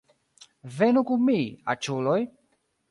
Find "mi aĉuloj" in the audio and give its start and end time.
1.29-2.21